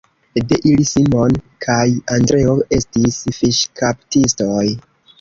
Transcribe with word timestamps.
De 0.51 0.57
ili 0.69 0.85
Simon 0.91 1.37
kaj 1.67 1.85
Andreo 2.17 2.57
estis 2.81 3.23
fiŝkaptistoj. 3.39 4.69